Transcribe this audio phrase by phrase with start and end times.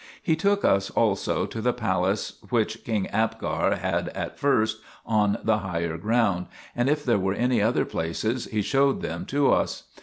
[0.23, 5.59] He took us also to the palace which King Abgar had at first, on the
[5.59, 9.83] higher ground, and if there were any other places he showed them to us.